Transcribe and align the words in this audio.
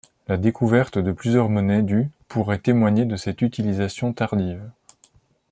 La 0.27 0.37
découverte 0.37 0.97
de 0.97 1.11
plusieurs 1.11 1.47
monnaies 1.47 1.83
du 1.83 2.09
pourrait 2.27 2.57
témoigner 2.57 3.05
de 3.05 3.15
cette 3.17 3.43
utilisation 3.43 4.13
tardive. 4.13 4.63